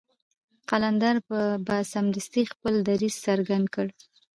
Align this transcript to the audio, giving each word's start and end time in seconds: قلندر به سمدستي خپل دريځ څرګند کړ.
قلندر 0.69 1.15
به 1.65 1.75
سمدستي 1.93 2.43
خپل 2.51 2.73
دريځ 2.89 3.15
څرګند 3.25 3.65
کړ. 3.75 3.87